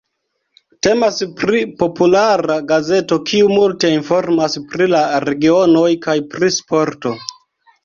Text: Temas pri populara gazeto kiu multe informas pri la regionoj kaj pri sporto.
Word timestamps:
Temas 0.85 1.19
pri 1.41 1.59
populara 1.83 2.55
gazeto 2.71 3.19
kiu 3.29 3.53
multe 3.59 3.93
informas 3.99 4.57
pri 4.73 4.89
la 4.97 5.05
regionoj 5.29 5.87
kaj 6.09 6.19
pri 6.35 6.53
sporto. 6.61 7.17